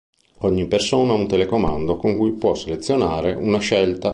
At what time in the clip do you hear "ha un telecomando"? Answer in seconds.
1.13-1.95